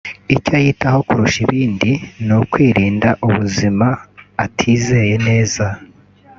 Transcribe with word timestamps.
icyo 0.35 0.55
yitaho 0.65 0.99
kurusha 1.07 1.39
ibindi 1.45 1.91
ni 2.25 2.33
ukwirinda 2.39 3.09
ubuzima 3.27 3.87
atizeye 4.45 5.15
neza 5.27 5.65